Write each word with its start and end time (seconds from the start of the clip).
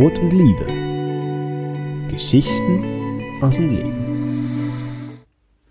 Brot 0.00 0.18
und 0.18 0.30
Liebe. 0.30 0.64
Geschichten 2.08 3.42
aus 3.42 3.56
dem 3.56 3.68
Leben. 3.68 5.20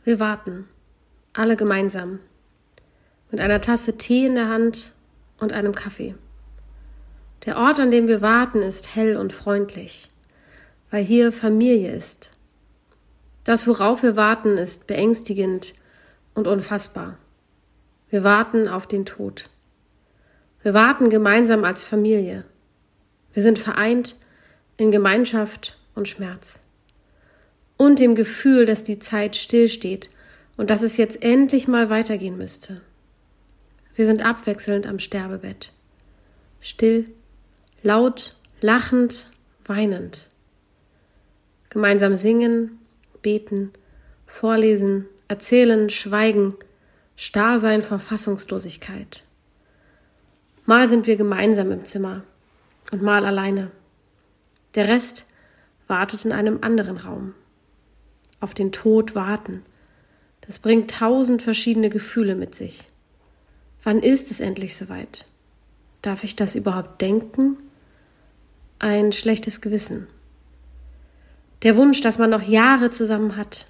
Wir 0.04 0.20
warten, 0.20 0.68
alle 1.34 1.56
gemeinsam, 1.56 2.20
mit 3.32 3.42
einer 3.42 3.60
Tasse 3.60 3.98
Tee 3.98 4.28
in 4.28 4.36
der 4.36 4.48
Hand 4.48 4.94
und 5.40 5.52
einem 5.52 5.74
Kaffee. 5.74 6.14
Der 7.48 7.58
Ort, 7.58 7.80
an 7.80 7.90
dem 7.90 8.08
wir 8.08 8.22
warten, 8.22 8.62
ist 8.62 8.96
hell 8.96 9.18
und 9.18 9.34
freundlich, 9.34 10.10
weil 10.92 11.04
hier 11.04 11.32
Familie 11.32 11.92
ist. 11.96 12.30
Das, 13.44 13.66
worauf 13.66 14.04
wir 14.04 14.16
warten, 14.16 14.60
ist 14.60 14.86
beängstigend 14.86 15.74
und 16.36 16.46
unfassbar. 16.46 17.18
Wir 18.12 18.24
warten 18.24 18.68
auf 18.68 18.86
den 18.86 19.08
Tod. 19.08 19.46
Wir 20.62 20.76
warten 20.76 21.10
gemeinsam 21.10 21.64
als 21.64 21.84
Familie. 21.84 22.46
Wir 23.34 23.44
sind 23.44 23.60
vereint 23.60 24.16
in 24.78 24.92
Gemeinschaft 24.92 25.78
und 25.96 26.08
Schmerz. 26.08 26.62
Und 27.78 28.00
dem 28.00 28.16
Gefühl, 28.16 28.66
dass 28.66 28.84
die 28.84 29.00
Zeit 29.00 29.36
stillsteht 29.36 30.10
und 30.58 30.70
dass 30.70 30.82
es 30.82 30.98
jetzt 30.98 31.22
endlich 31.22 31.68
mal 31.68 31.90
weitergehen 31.90 32.38
müsste. 32.38 32.82
Wir 33.96 34.06
sind 34.06 34.26
abwechselnd 34.26 34.88
am 34.88 35.00
Sterbebett. 35.00 35.72
Still, 36.62 37.10
laut, 37.84 38.36
lachend, 38.62 39.28
weinend. 39.66 40.28
Gemeinsam 41.70 42.16
singen, 42.16 42.80
beten, 43.22 43.72
vorlesen, 44.26 45.06
erzählen, 45.28 45.90
schweigen, 45.90 46.56
starr 47.16 47.60
sein 47.60 47.82
vor 47.82 48.00
Fassungslosigkeit. 48.00 49.24
Mal 50.66 50.88
sind 50.88 51.08
wir 51.08 51.16
gemeinsam 51.16 51.72
im 51.72 51.86
Zimmer, 51.86 52.24
und 52.92 53.02
mal 53.02 53.26
alleine. 53.26 53.72
Der 54.76 54.88
Rest 54.88 55.26
wartet 55.88 56.26
in 56.26 56.32
einem 56.32 56.60
anderen 56.62 56.98
Raum. 56.98 57.34
Auf 58.40 58.54
den 58.54 58.72
Tod 58.72 59.16
warten. 59.16 59.64
Das 60.42 60.60
bringt 60.60 60.92
tausend 60.92 61.42
verschiedene 61.42 61.90
Gefühle 61.90 62.36
mit 62.36 62.56
sich. 62.56 62.88
Wann 63.84 64.00
ist 64.00 64.32
es 64.32 64.40
endlich 64.40 64.76
soweit? 64.76 65.26
Darf 66.02 66.24
ich 66.24 66.36
das 66.36 66.56
überhaupt 66.56 67.02
denken? 67.02 67.58
Ein 68.80 69.12
schlechtes 69.12 69.62
Gewissen. 69.62 70.08
Der 71.64 71.76
Wunsch, 71.76 72.02
dass 72.02 72.18
man 72.18 72.30
noch 72.30 72.44
Jahre 72.44 72.90
zusammen 72.90 73.36
hat. 73.36 73.68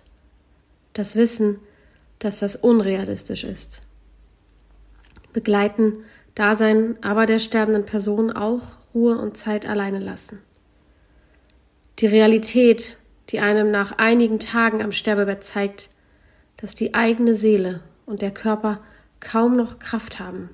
Das 0.94 1.16
Wissen, 1.16 1.60
dass 2.20 2.40
das 2.40 2.56
unrealistisch 2.56 3.44
ist. 3.44 3.82
Begleiten, 5.34 6.04
Dasein 6.40 6.98
aber 7.02 7.26
der 7.26 7.40
sterbenden 7.40 7.86
Person 7.86 8.32
auch 8.32 8.62
Ruhe 8.94 9.18
und 9.18 9.36
Zeit 9.36 9.68
alleine 9.68 10.00
lassen. 10.00 10.40
Die 12.00 12.08
Realität, 12.08 12.96
die 13.28 13.42
einem 13.42 13.72
nach 13.72 13.98
einigen 13.98 14.40
Tagen 14.40 14.82
am 14.82 14.94
Sterbebett 14.94 15.44
zeigt, 15.44 15.90
dass 16.56 16.76
die 16.76 16.94
eigene 16.94 17.36
Seele 17.36 17.82
und 18.06 18.22
der 18.22 18.32
Körper 18.32 18.80
kaum 19.20 19.58
noch 19.58 19.80
Kraft 19.80 20.20
haben. 20.20 20.50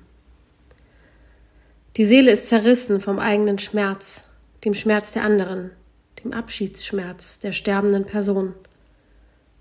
Die 1.96 2.04
Seele 2.04 2.32
ist 2.32 2.48
zerrissen 2.48 2.98
vom 2.98 3.20
eigenen 3.20 3.60
Schmerz, 3.60 4.28
dem 4.64 4.74
Schmerz 4.74 5.12
der 5.12 5.22
anderen, 5.22 5.70
dem 6.24 6.32
Abschiedsschmerz 6.32 7.38
der 7.38 7.52
sterbenden 7.52 8.06
Person. 8.06 8.54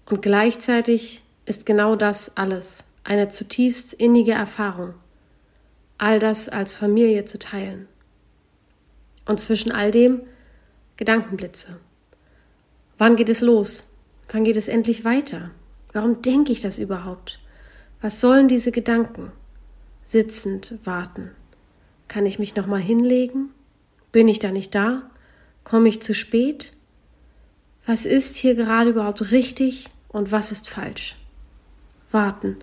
Und 0.09 0.23
gleichzeitig 0.23 1.21
ist 1.45 1.67
genau 1.67 1.95
das 1.95 2.35
alles 2.35 2.83
eine 3.03 3.29
zutiefst 3.29 3.93
innige 3.93 4.31
Erfahrung, 4.31 4.95
all 5.97 6.19
das 6.19 6.49
als 6.49 6.73
Familie 6.73 7.25
zu 7.25 7.39
teilen. 7.39 7.87
Und 9.25 9.39
zwischen 9.39 9.71
all 9.71 9.91
dem 9.91 10.21
Gedankenblitze. 10.97 11.79
Wann 12.97 13.15
geht 13.15 13.29
es 13.29 13.41
los? 13.41 13.87
Wann 14.29 14.43
geht 14.43 14.57
es 14.57 14.67
endlich 14.67 15.05
weiter? 15.05 15.51
Warum 15.93 16.21
denke 16.21 16.51
ich 16.51 16.61
das 16.61 16.79
überhaupt? 16.79 17.39
Was 18.01 18.21
sollen 18.21 18.47
diese 18.47 18.71
Gedanken? 18.71 19.31
Sitzend 20.03 20.79
warten. 20.83 21.31
Kann 22.07 22.25
ich 22.25 22.37
mich 22.37 22.55
noch 22.55 22.67
mal 22.67 22.79
hinlegen? 22.79 23.49
Bin 24.11 24.27
ich 24.27 24.39
da 24.39 24.51
nicht 24.51 24.75
da? 24.75 25.09
Komme 25.63 25.89
ich 25.89 26.01
zu 26.01 26.13
spät? 26.13 26.71
Was 27.85 28.05
ist 28.05 28.35
hier 28.35 28.55
gerade 28.55 28.91
überhaupt 28.91 29.31
richtig 29.31 29.89
und 30.09 30.31
was 30.31 30.51
ist 30.51 30.69
falsch? 30.69 31.15
Warten. 32.11 32.57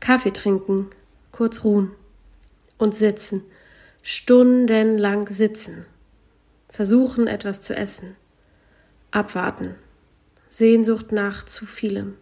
Kaffee 0.00 0.32
trinken, 0.32 0.90
kurz 1.30 1.64
ruhen 1.64 1.92
und 2.82 2.94
sitzen 2.94 3.44
stundenlang 4.02 5.28
sitzen, 5.28 5.86
versuchen 6.68 7.28
etwas 7.28 7.62
zu 7.62 7.74
essen, 7.74 8.16
abwarten, 9.12 9.76
Sehnsucht 10.48 11.12
nach 11.12 11.44
zu 11.44 11.64
vielem. 11.66 12.16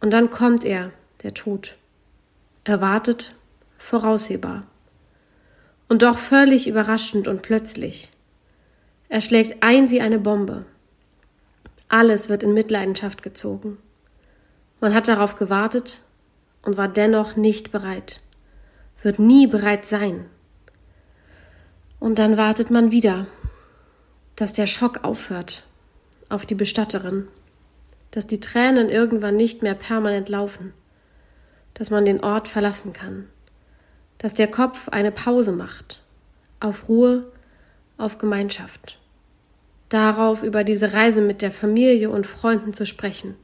Und 0.00 0.10
dann 0.10 0.30
kommt 0.30 0.64
er, 0.64 0.92
der 1.22 1.32
Tod, 1.32 1.78
erwartet, 2.64 3.34
voraussehbar. 3.78 4.66
Und 5.88 6.02
doch 6.02 6.18
völlig 6.18 6.68
überraschend 6.68 7.26
und 7.28 7.42
plötzlich. 7.42 8.10
Er 9.08 9.20
schlägt 9.20 9.62
ein 9.62 9.90
wie 9.90 10.00
eine 10.00 10.18
Bombe. 10.18 10.64
Alles 11.88 12.28
wird 12.28 12.42
in 12.42 12.54
Mitleidenschaft 12.54 13.22
gezogen. 13.22 13.78
Man 14.80 14.94
hat 14.94 15.08
darauf 15.08 15.36
gewartet 15.36 16.02
und 16.62 16.76
war 16.76 16.88
dennoch 16.88 17.36
nicht 17.36 17.72
bereit 17.72 18.22
wird 19.02 19.18
nie 19.18 19.46
bereit 19.46 19.84
sein. 19.84 20.26
Und 22.00 22.18
dann 22.18 22.36
wartet 22.36 22.70
man 22.70 22.90
wieder, 22.90 23.26
dass 24.36 24.52
der 24.52 24.66
Schock 24.66 25.04
aufhört 25.04 25.64
auf 26.28 26.46
die 26.46 26.54
Bestatterin, 26.54 27.28
dass 28.10 28.26
die 28.26 28.40
Tränen 28.40 28.88
irgendwann 28.88 29.36
nicht 29.36 29.62
mehr 29.62 29.74
permanent 29.74 30.28
laufen, 30.28 30.72
dass 31.74 31.90
man 31.90 32.04
den 32.04 32.22
Ort 32.22 32.48
verlassen 32.48 32.92
kann, 32.92 33.28
dass 34.18 34.34
der 34.34 34.50
Kopf 34.50 34.88
eine 34.88 35.12
Pause 35.12 35.52
macht, 35.52 36.02
auf 36.60 36.88
Ruhe, 36.88 37.30
auf 37.98 38.18
Gemeinschaft, 38.18 39.00
darauf 39.88 40.42
über 40.42 40.64
diese 40.64 40.92
Reise 40.92 41.20
mit 41.20 41.42
der 41.42 41.52
Familie 41.52 42.10
und 42.10 42.26
Freunden 42.26 42.72
zu 42.72 42.86
sprechen. 42.86 43.36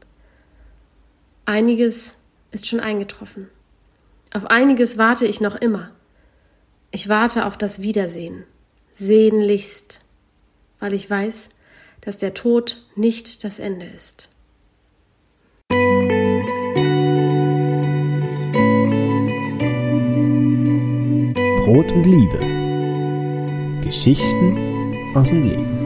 Einiges 1.44 2.16
ist 2.50 2.66
schon 2.66 2.80
eingetroffen. 2.80 3.48
Auf 4.32 4.46
einiges 4.46 4.98
warte 4.98 5.26
ich 5.26 5.40
noch 5.40 5.56
immer. 5.56 5.90
Ich 6.90 7.08
warte 7.08 7.46
auf 7.46 7.56
das 7.56 7.82
Wiedersehen, 7.82 8.44
sehnlichst, 8.92 10.00
weil 10.80 10.94
ich 10.94 11.08
weiß, 11.08 11.50
dass 12.00 12.18
der 12.18 12.34
Tod 12.34 12.82
nicht 12.94 13.44
das 13.44 13.58
Ende 13.58 13.86
ist. 13.86 14.28
Brot 21.64 21.92
und 21.92 22.04
Liebe. 22.04 22.38
Geschichten 23.82 25.14
aus 25.14 25.28
dem 25.28 25.42
Leben. 25.42 25.77